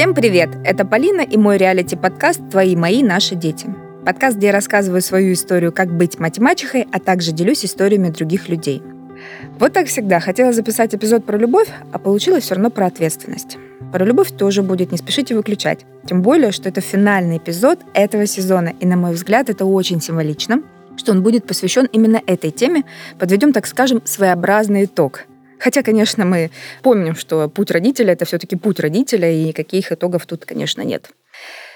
[0.00, 0.48] Всем привет!
[0.64, 3.66] Это Полина и мой реалити-подкаст «Твои, мои, наши дети».
[4.06, 8.82] Подкаст, где я рассказываю свою историю, как быть математикой, а также делюсь историями других людей.
[9.58, 10.18] Вот так всегда.
[10.18, 13.58] Хотела записать эпизод про любовь, а получилось все равно про ответственность.
[13.92, 15.80] Про любовь тоже будет, не спешите выключать.
[16.08, 20.62] Тем более, что это финальный эпизод этого сезона, и, на мой взгляд, это очень символично,
[20.96, 22.84] что он будет посвящен именно этой теме.
[23.18, 25.26] Подведем, так скажем, своеобразный итог.
[25.60, 26.50] Хотя, конечно, мы
[26.82, 31.10] помним, что путь родителя— это все-таки путь родителя, и никаких итогов тут, конечно, нет.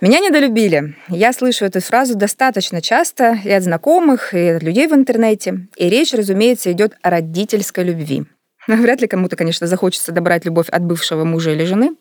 [0.00, 0.96] Меня недолюбили.
[1.08, 5.68] Я слышу эту фразу достаточно часто и от знакомых, и от людей в интернете.
[5.76, 8.24] И речь, разумеется, идет о родительской любви.
[8.66, 11.96] Вряд ли кому-то, конечно, захочется добрать любовь от бывшего мужа или жены.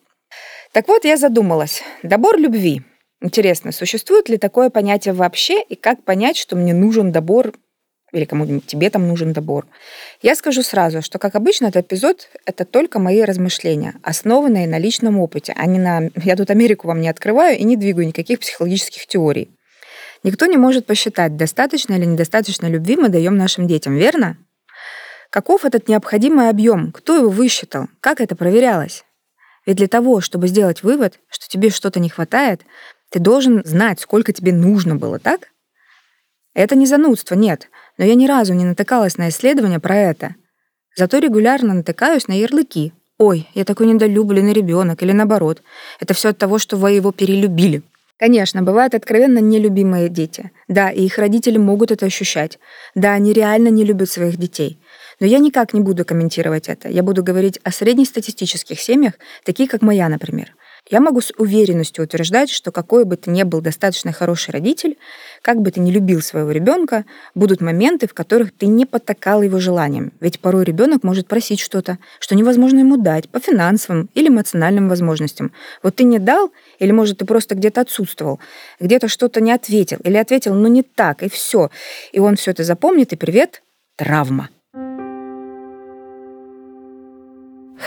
[0.73, 1.83] Так вот, я задумалась.
[2.03, 2.81] Добор любви.
[3.21, 7.53] Интересно, существует ли такое понятие вообще, и как понять, что мне нужен добор
[8.13, 9.65] или кому-нибудь тебе там нужен добор.
[10.21, 15.19] Я скажу сразу, что, как обычно, этот эпизод— это только мои размышления, основанные на личном
[15.19, 19.05] опыте, а не на «я тут Америку вам не открываю и не двигаю никаких психологических
[19.07, 19.49] теорий».
[20.23, 24.37] Никто не может посчитать, достаточно или недостаточно любви мы даем нашим детям, верно?
[25.29, 26.91] Каков этот необходимый объем?
[26.91, 27.87] Кто его высчитал?
[27.99, 29.03] Как это проверялось?
[29.65, 32.61] Ведь для того, чтобы сделать вывод, что тебе что-то не хватает,
[33.09, 35.49] ты должен знать, сколько тебе нужно было, так?
[36.57, 40.35] Это не занудство, нет но я ни разу не натыкалась на исследования про это.
[40.95, 42.93] Зато регулярно натыкаюсь на ярлыки.
[43.17, 45.63] «Ой, я такой недолюбленный ребенок» или наоборот.
[45.99, 47.81] Это все от того, что вы его перелюбили.
[48.19, 50.51] Конечно, бывают откровенно нелюбимые дети.
[50.67, 52.59] Да, и их родители могут это ощущать.
[52.95, 54.79] Да, они реально не любят своих детей.
[55.19, 56.89] Но я никак не буду комментировать это.
[56.89, 59.13] Я буду говорить о среднестатистических семьях,
[59.43, 60.55] такие как моя, например.
[60.89, 64.97] Я могу с уверенностью утверждать, что какой бы ты ни был достаточно хороший родитель,
[65.41, 67.05] как бы ты ни любил своего ребенка,
[67.35, 70.13] будут моменты, в которых ты не потакал его желаниям.
[70.19, 75.51] Ведь порой ребенок может просить что-то, что невозможно ему дать по финансовым или эмоциональным возможностям.
[75.83, 78.39] Вот ты не дал, или, может, ты просто где-то отсутствовал,
[78.79, 81.69] где-то что-то не ответил, или ответил, но не так, и все.
[82.11, 83.61] И он все это запомнит, и привет,
[83.97, 84.49] травма.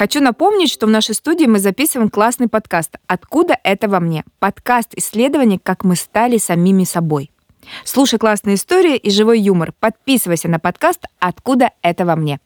[0.01, 4.95] Хочу напомнить, что в нашей студии мы записываем классный подкаст «Откуда это во мне?» Подкаст
[4.97, 7.31] исследований, как мы стали самими собой.
[7.85, 9.75] Слушай классные истории и живой юмор.
[9.79, 12.41] Подписывайся на подкаст «Откуда это во мне?»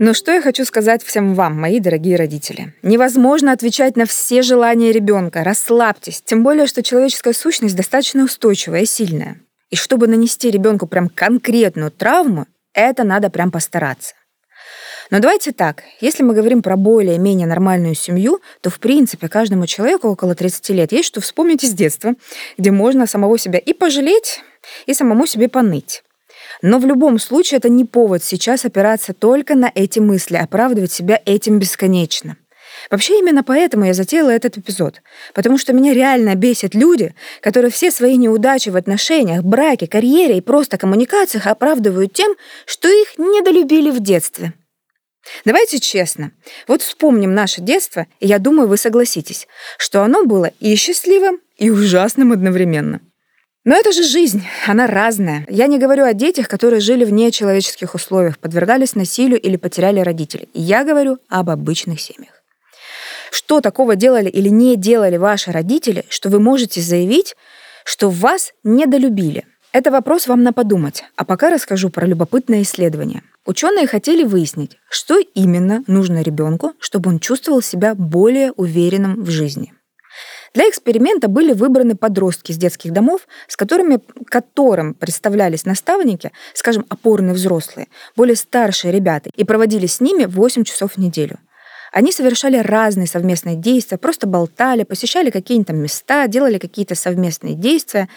[0.00, 2.74] Ну что я хочу сказать всем вам, мои дорогие родители.
[2.82, 5.44] Невозможно отвечать на все желания ребенка.
[5.44, 6.20] Расслабьтесь.
[6.20, 9.36] Тем более, что человеческая сущность достаточно устойчивая и сильная.
[9.70, 14.14] И чтобы нанести ребенку прям конкретную травму, это надо прям постараться.
[15.12, 20.08] Но давайте так, если мы говорим про более-менее нормальную семью, то, в принципе, каждому человеку
[20.08, 22.14] около 30 лет есть что вспомнить из детства,
[22.56, 24.40] где можно самого себя и пожалеть,
[24.86, 26.02] и самому себе поныть.
[26.62, 31.20] Но в любом случае это не повод сейчас опираться только на эти мысли, оправдывать себя
[31.26, 32.38] этим бесконечно.
[32.90, 35.02] Вообще именно поэтому я затеяла этот эпизод.
[35.34, 40.40] Потому что меня реально бесят люди, которые все свои неудачи в отношениях, браке, карьере и
[40.40, 42.34] просто коммуникациях оправдывают тем,
[42.64, 44.54] что их недолюбили в детстве.
[45.44, 46.32] Давайте честно.
[46.66, 49.46] Вот вспомним наше детство, и я думаю, вы согласитесь,
[49.78, 53.00] что оно было и счастливым, и ужасным одновременно.
[53.64, 55.46] Но это же жизнь, она разная.
[55.48, 60.48] Я не говорю о детях, которые жили в нечеловеческих условиях, подвергались насилию или потеряли родителей.
[60.52, 62.42] Я говорю об обычных семьях.
[63.30, 67.36] Что такого делали или не делали ваши родители, что вы можете заявить,
[67.84, 69.46] что вас недолюбили?
[69.70, 75.18] Это вопрос вам на подумать, а пока расскажу про любопытное исследование– Ученые хотели выяснить, что
[75.18, 79.72] именно нужно ребенку, чтобы он чувствовал себя более уверенным в жизни.
[80.54, 87.34] Для эксперимента были выбраны подростки из детских домов, с которыми, которым представлялись наставники, скажем, опорные
[87.34, 91.38] взрослые, более старшие ребята, и проводили с ними 8 часов в неделю.
[91.92, 98.08] Они совершали разные совместные действия, просто болтали, посещали какие-то места, делали какие-то совместные действия.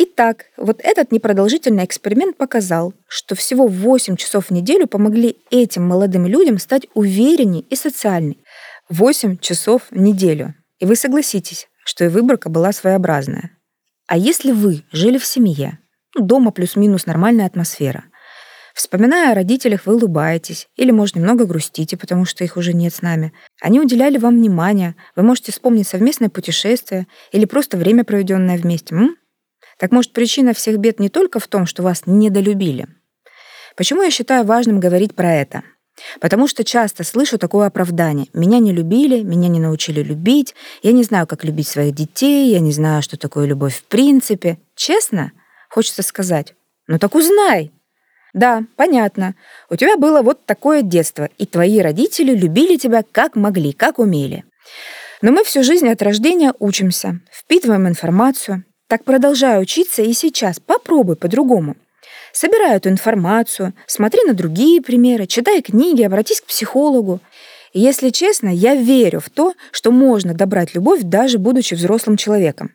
[0.00, 6.24] Итак, вот этот непродолжительный эксперимент показал, что всего 8 часов в неделю помогли этим молодым
[6.24, 8.38] людям стать увереннее и социальней.
[8.88, 10.54] 8 часов в неделю.
[10.78, 13.50] И вы согласитесь, что и выборка была своеобразная.
[14.06, 15.80] А если вы жили в семье,
[16.14, 18.04] ну, дома плюс-минус нормальная атмосфера,
[18.74, 23.02] Вспоминая о родителях, вы улыбаетесь или, может, немного грустите, потому что их уже нет с
[23.02, 23.32] нами.
[23.60, 28.94] Они уделяли вам внимание, вы можете вспомнить совместное путешествие или просто время, проведенное вместе.
[28.94, 29.16] М?
[29.78, 32.86] Так может, причина всех бед не только в том, что вас недолюбили?
[33.76, 35.62] Почему я считаю важным говорить про это?
[36.20, 38.26] Потому что часто слышу такое оправдание.
[38.32, 42.60] Меня не любили, меня не научили любить, я не знаю, как любить своих детей, я
[42.60, 44.58] не знаю, что такое любовь в принципе.
[44.74, 45.32] Честно?
[45.68, 46.54] Хочется сказать,
[46.86, 47.72] ну так узнай.
[48.34, 49.34] Да, понятно.
[49.70, 54.44] У тебя было вот такое детство, и твои родители любили тебя как могли, как умели.
[55.22, 58.64] Но мы всю жизнь от рождения учимся, впитываем информацию.
[58.88, 60.60] Так продолжай учиться и сейчас.
[60.60, 61.76] Попробуй по-другому.
[62.32, 67.20] Собирай эту информацию, смотри на другие примеры, читай книги, обратись к психологу.
[67.74, 72.72] Если честно, я верю в то, что можно добрать любовь, даже будучи взрослым человеком.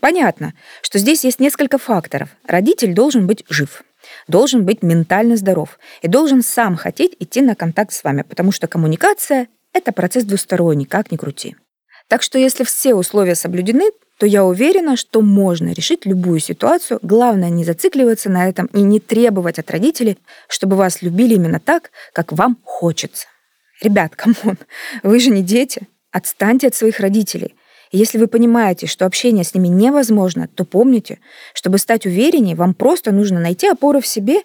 [0.00, 0.52] Понятно,
[0.82, 2.28] что здесь есть несколько факторов.
[2.46, 3.84] Родитель должен быть жив,
[4.28, 8.68] должен быть ментально здоров и должен сам хотеть идти на контакт с вами, потому что
[8.68, 11.56] коммуникация— это процесс двусторонний, как ни крути.
[12.06, 17.00] Так что если все условия соблюдены, то я уверена, что можно решить любую ситуацию.
[17.02, 20.18] Главное не зацикливаться на этом и не требовать от родителей,
[20.48, 23.26] чтобы вас любили именно так, как вам хочется.
[23.82, 24.58] Ребят, come on,
[25.02, 25.88] вы же не дети.
[26.12, 27.54] Отстаньте от своих родителей.
[27.90, 31.18] И если вы понимаете, что общение с ними невозможно, то помните,
[31.52, 34.40] чтобы стать увереннее, вам просто нужно найти опору в себе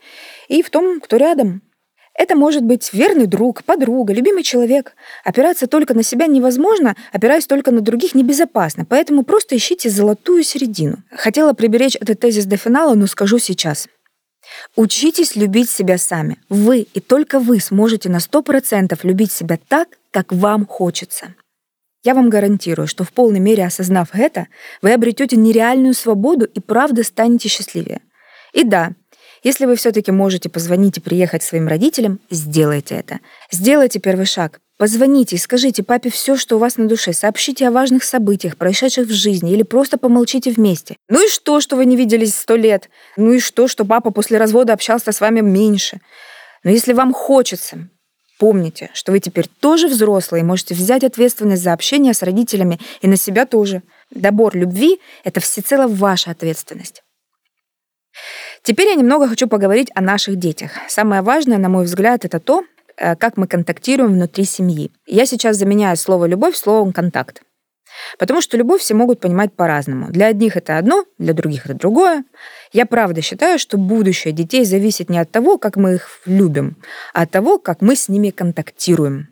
[0.48, 1.62] и в том, кто рядом.
[2.19, 4.94] Это может быть верный друг, подруга, любимый человек.
[5.24, 10.98] Опираться только на себя невозможно, опираясь только на других небезопасно, поэтому просто ищите золотую середину.
[11.12, 13.88] Хотела приберечь этот тезис до финала, но скажу сейчас.
[14.75, 16.36] Учитесь любить себя сами.
[16.50, 21.36] Вы и только вы сможете на 100% любить себя так, как вам хочется.
[22.04, 24.48] Я вам гарантирую, что в полной мере осознав это,
[24.81, 28.01] вы обретете нереальную свободу и правда станете счастливее.
[28.51, 28.92] И да,
[29.44, 33.19] если вы все-таки можете позвонить и приехать своим родителям, сделайте это.
[33.51, 34.59] Сделайте первый шаг.
[34.77, 37.12] Позвоните и скажите папе все, что у вас на душе.
[37.12, 40.95] Сообщите о важных событиях, происшедших в жизни, или просто помолчите вместе.
[41.09, 42.89] Ну и что, что вы не виделись сто лет?
[43.18, 46.00] Ну и что, что папа после развода общался с вами меньше?
[46.63, 47.89] Но если вам хочется,
[48.39, 53.07] помните, что вы теперь тоже взрослые и можете взять ответственность за общение с родителями и
[53.07, 53.83] на себя тоже.
[54.12, 57.03] Добор любви— это всецело ваша ответственность.
[58.63, 60.71] Теперь я немного хочу поговорить о наших детях.
[60.88, 62.63] Самое важное, на мой взгляд, это то,
[62.97, 64.91] э, как мы контактируем внутри семьи.
[65.06, 67.41] Я сейчас заменяю слово «любовь» словом «контакт».
[68.17, 70.11] Потому что любовь все могут понимать по-разному.
[70.11, 72.23] Для одних это одно, для других это другое.
[72.71, 76.77] Я правда считаю, что будущее детей зависит не от того, как мы их любим,
[77.13, 79.29] а от того, как мы с ними контактируем.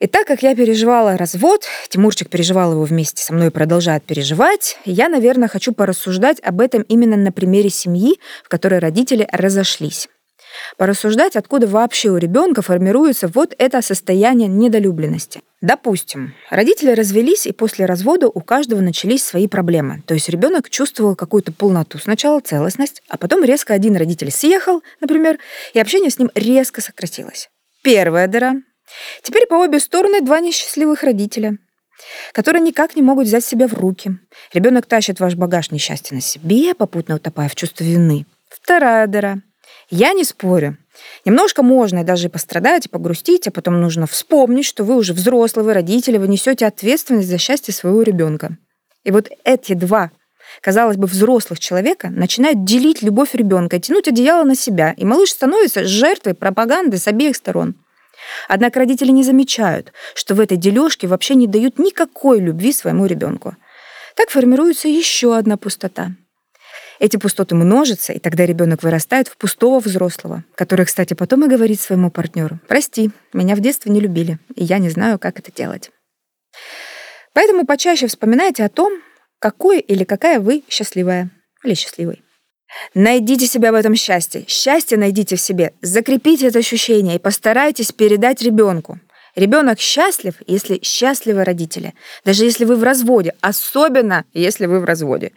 [0.00, 4.76] И так как я переживала развод, Тимурчик переживал его вместе со мной и продолжает переживать,
[4.84, 10.08] я, наверное, хочу порассуждать об этом именно на примере семьи, в которой родители разошлись.
[10.76, 15.40] Порассуждать, откуда вообще у ребенка формируется вот это состояние недолюбленности.
[15.60, 20.02] Допустим, родители развелись, и после развода у каждого начались свои проблемы.
[20.06, 25.38] То есть ребенок чувствовал какую-то полноту, сначала целостность, а потом резко один родитель съехал, например,
[25.72, 27.48] и общение с ним резко сократилось.
[27.82, 28.56] Первая дыра
[29.22, 31.58] Теперь по обе стороны два несчастливых родителя,
[32.32, 34.18] которые никак не могут взять себя в руки.
[34.52, 38.26] Ребенок тащит ваш багаж несчастья на себе, попутно утопая в чувство вины.
[38.50, 39.38] Вторая дыра.
[39.90, 40.78] Я не спорю.
[41.24, 45.64] Немножко можно и даже пострадать, и погрустить, а потом нужно вспомнить, что вы уже взрослый,
[45.64, 48.56] вы родители, вы несете ответственность за счастье своего ребенка.
[49.02, 50.10] И вот эти два
[50.60, 55.84] казалось бы, взрослых человека начинают делить любовь ребенка, тянуть одеяло на себя, и малыш становится
[55.84, 57.74] жертвой пропаганды с обеих сторон.
[58.48, 63.56] Однако родители не замечают, что в этой дележке вообще не дают никакой любви своему ребенку.
[64.16, 66.12] Так формируется еще одна пустота.
[67.00, 71.80] Эти пустоты множатся, и тогда ребенок вырастает в пустого взрослого, который, кстати, потом и говорит
[71.80, 75.90] своему партнеру, «Прости, меня в детстве не любили, и я не знаю, как это делать».
[77.32, 79.02] Поэтому почаще вспоминайте о том,
[79.40, 81.30] какой или какая вы счастливая
[81.64, 82.23] или счастливый.
[82.94, 84.44] Найдите себя в этом счастье.
[84.48, 85.72] Счастье найдите в себе.
[85.82, 88.98] Закрепите это ощущение и постарайтесь передать ребенку.
[89.36, 91.94] Ребенок счастлив, если счастливы родители.
[92.24, 93.34] Даже если вы в разводе.
[93.40, 95.32] Особенно, если вы в разводе.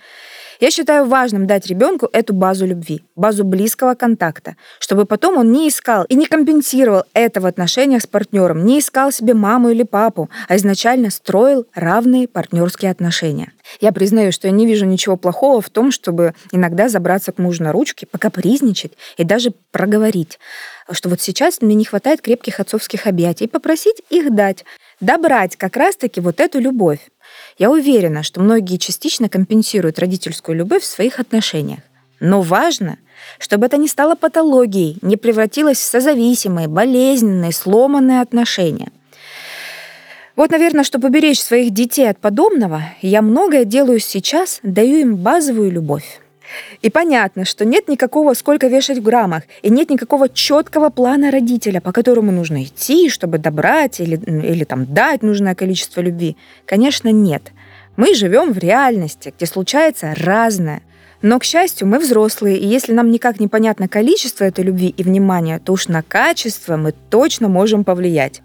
[0.59, 5.69] Я считаю важным дать ребенку эту базу любви, базу близкого контакта, чтобы потом он не
[5.69, 10.29] искал и не компенсировал это в отношениях с партнером, не искал себе маму или папу,
[10.47, 13.51] а изначально строил равные партнерские отношения.
[13.81, 17.63] Я признаю, что я не вижу ничего плохого в том, чтобы иногда забраться к мужу
[17.63, 20.39] на ручки, покапризничать и даже проговорить,
[20.91, 24.65] что вот сейчас мне не хватает крепких отцовских объятий, попросить их дать.
[24.99, 26.99] Добрать как раз-таки вот эту любовь.
[27.57, 31.79] Я уверена, что многие частично компенсируют родительскую любовь в своих отношениях.
[32.19, 32.97] Но важно,
[33.39, 38.91] чтобы это не стало патологией, не превратилось в созависимые, болезненные, сломанные отношения.
[40.35, 45.71] Вот, наверное, чтобы беречь своих детей от подобного, я многое делаю сейчас, даю им базовую
[45.71, 46.21] любовь.
[46.81, 51.81] И понятно, что нет никакого сколько вешать в граммах, и нет никакого четкого плана родителя,
[51.81, 56.37] по которому нужно идти, чтобы добрать или, или там дать нужное количество любви.
[56.65, 57.51] Конечно, нет.
[57.95, 60.81] Мы живем в реальности, где случается разное.
[61.23, 65.03] Но, к счастью, мы взрослые, и если нам никак не понятно количество этой любви и
[65.03, 68.41] внимания, то уж на качество мы точно можем повлиять.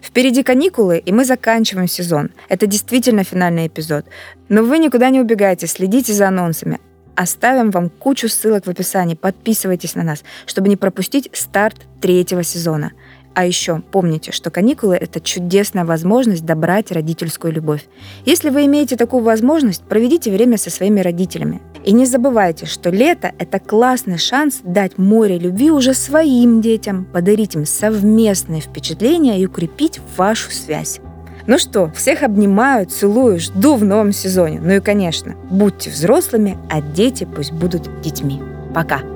[0.00, 2.30] Впереди каникулы, и мы заканчиваем сезон.
[2.48, 4.04] Это действительно финальный эпизод.
[4.48, 6.78] Но вы никуда не убегайте, следите за анонсами.
[7.16, 9.14] Оставим вам кучу ссылок в описании.
[9.14, 12.92] Подписывайтесь на нас, чтобы не пропустить старт третьего сезона.
[13.34, 17.84] А еще помните, что каникулы— это чудесная возможность добрать родительскую любовь.
[18.24, 21.60] Если вы имеете такую возможность, проведите время со своими родителями.
[21.84, 27.56] И не забывайте, что лето— это классный шанс дать море любви уже своим детям, подарить
[27.56, 31.00] им совместные впечатления и укрепить вашу связь.
[31.46, 34.60] Ну что, всех обнимаю, целую, жду в новом сезоне.
[34.62, 38.42] Ну и, конечно, будьте взрослыми, а дети пусть будут детьми.
[38.74, 39.13] Пока!